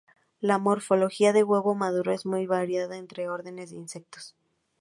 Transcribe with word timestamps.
La 0.39 0.57
morfología 0.57 1.31
del 1.31 1.43
huevo 1.43 1.75
maduro 1.75 2.11
es 2.11 2.25
muy 2.25 2.47
variada 2.47 2.97
entre 2.97 3.29
órdenes 3.29 3.69
de 3.69 3.75
insectos. 3.75 4.35